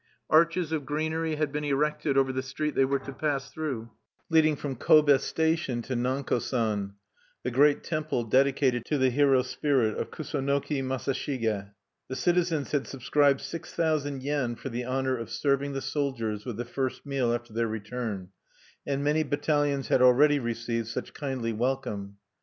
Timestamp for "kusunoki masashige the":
10.09-12.15